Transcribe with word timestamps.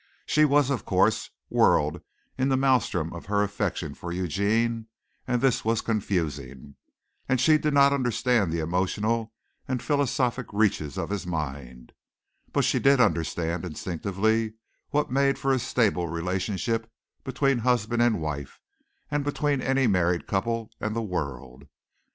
She 0.25 0.45
was, 0.45 0.71
of 0.71 0.83
course, 0.83 1.29
whirled 1.47 2.01
in 2.35 2.49
the 2.49 2.57
maelstrom 2.57 3.13
of 3.13 3.27
her 3.27 3.43
affection 3.43 3.93
for 3.93 4.11
Eugene 4.11 4.87
and 5.27 5.43
this 5.43 5.63
was 5.63 5.81
confusing, 5.81 6.75
and 7.29 7.39
she 7.39 7.59
did 7.59 7.75
not 7.75 7.93
understand 7.93 8.51
the 8.51 8.61
emotional 8.61 9.31
and 9.67 9.79
philosophic 9.79 10.47
reaches 10.51 10.97
of 10.97 11.11
his 11.11 11.27
mind; 11.27 11.93
but 12.51 12.63
she 12.65 12.79
did 12.79 12.99
understand 12.99 13.63
instinctively 13.63 14.55
what 14.89 15.11
made 15.11 15.37
for 15.37 15.53
a 15.53 15.59
stable 15.59 16.07
relationship 16.07 16.91
between 17.23 17.59
husband 17.59 18.01
and 18.01 18.19
wife 18.23 18.59
and 19.11 19.23
between 19.23 19.61
any 19.61 19.85
married 19.85 20.25
couple 20.25 20.71
and 20.81 20.95
the 20.95 21.03
world. 21.03 21.65